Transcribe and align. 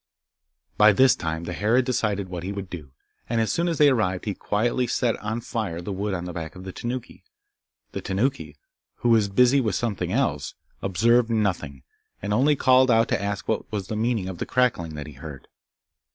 By 0.77 0.93
this 0.93 1.15
time 1.15 1.43
the 1.43 1.53
hare 1.53 1.75
had 1.75 1.85
decided 1.85 2.27
what 2.27 2.41
he 2.41 2.51
would 2.51 2.71
do, 2.71 2.91
and 3.29 3.39
as 3.39 3.51
soon 3.53 3.67
as 3.67 3.77
they 3.77 3.89
arrived, 3.89 4.25
he 4.25 4.33
quietly 4.33 4.87
set 4.87 5.15
on 5.17 5.41
fire 5.41 5.79
the 5.79 5.93
wood 5.93 6.15
on 6.15 6.25
the 6.25 6.33
back 6.33 6.55
of 6.55 6.63
the 6.63 6.71
Tanuki. 6.71 7.23
The 7.91 8.01
Tanuki, 8.01 8.55
who 9.01 9.09
was 9.09 9.29
busy 9.29 9.61
with 9.61 9.75
something 9.75 10.11
else, 10.11 10.55
observed 10.81 11.29
nothing, 11.29 11.83
and 12.19 12.33
only 12.33 12.55
called 12.55 12.89
out 12.89 13.09
to 13.09 13.21
ask 13.21 13.47
what 13.47 13.71
was 13.71 13.89
the 13.89 13.95
meaning 13.95 14.27
of 14.27 14.39
the 14.39 14.47
crackling 14.47 14.95
that 14.95 15.05
he 15.05 15.13
heard. 15.13 15.47